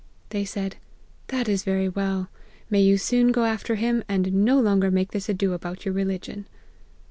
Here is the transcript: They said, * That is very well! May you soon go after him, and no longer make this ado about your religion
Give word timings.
They 0.29 0.45
said, 0.45 0.77
* 1.03 1.27
That 1.27 1.47
is 1.47 1.61
very 1.63 1.87
well! 1.87 2.31
May 2.71 2.81
you 2.81 2.97
soon 2.97 3.31
go 3.31 3.45
after 3.45 3.75
him, 3.75 4.03
and 4.09 4.33
no 4.43 4.59
longer 4.59 4.89
make 4.89 5.11
this 5.11 5.29
ado 5.29 5.53
about 5.53 5.85
your 5.85 5.93
religion 5.93 6.47